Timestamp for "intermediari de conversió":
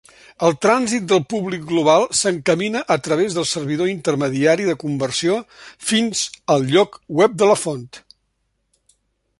3.93-5.37